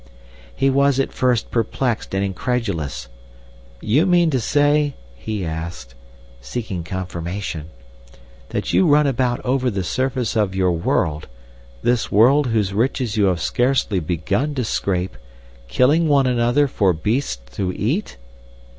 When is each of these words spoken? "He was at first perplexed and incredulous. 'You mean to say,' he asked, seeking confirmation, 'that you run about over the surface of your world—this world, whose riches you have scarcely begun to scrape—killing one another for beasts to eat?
"He 0.55 0.71
was 0.71 0.99
at 0.99 1.13
first 1.13 1.51
perplexed 1.51 2.15
and 2.15 2.25
incredulous. 2.25 3.07
'You 3.81 4.07
mean 4.07 4.31
to 4.31 4.39
say,' 4.39 4.95
he 5.13 5.45
asked, 5.45 5.93
seeking 6.39 6.83
confirmation, 6.83 7.69
'that 8.49 8.73
you 8.73 8.87
run 8.87 9.05
about 9.05 9.45
over 9.45 9.69
the 9.69 9.83
surface 9.83 10.35
of 10.35 10.55
your 10.55 10.71
world—this 10.71 12.11
world, 12.11 12.47
whose 12.47 12.73
riches 12.73 13.15
you 13.15 13.25
have 13.25 13.41
scarcely 13.43 13.99
begun 13.99 14.55
to 14.55 14.63
scrape—killing 14.63 16.07
one 16.07 16.25
another 16.25 16.67
for 16.67 16.93
beasts 16.93 17.55
to 17.57 17.71
eat? 17.71 18.17